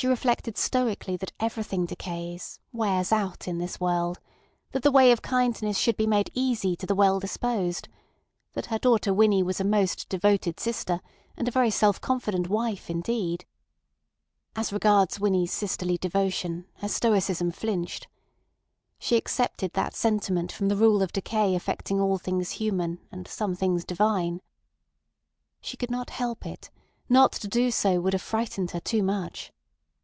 [0.00, 4.18] She reflected stoically that everything decays, wears out, in this world;
[4.72, 7.86] that the way of kindness should be made easy to the well disposed;
[8.54, 11.02] that her daughter Winnie was a most devoted sister,
[11.36, 13.44] and a very self confident wife indeed.
[14.56, 18.08] As regards Winnie's sisterly devotion, her stoicism flinched.
[18.98, 23.54] She excepted that sentiment from the rule of decay affecting all things human and some
[23.54, 24.40] things divine.
[25.60, 26.70] She could not help it;
[27.10, 29.52] not to do so would have frightened her too much.